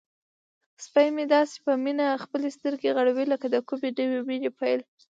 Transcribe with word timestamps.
سپی 0.85 1.07
مې 1.15 1.25
داسې 1.35 1.55
په 1.65 1.71
مینه 1.83 2.07
خپلې 2.23 2.49
سترګې 2.57 2.89
غړوي 2.97 3.25
لکه 3.33 3.45
د 3.49 3.55
کومې 3.67 3.89
نوې 3.97 4.19
مینې 4.29 4.49
پیل. 4.59 4.81